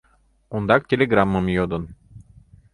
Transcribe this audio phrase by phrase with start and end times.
[0.55, 1.83] Ондак телеграммым йодын.